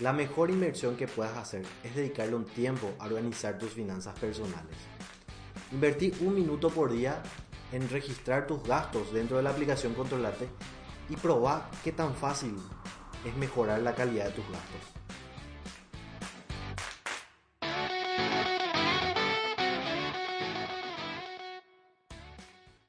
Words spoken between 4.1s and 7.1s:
personales. Invertí un minuto por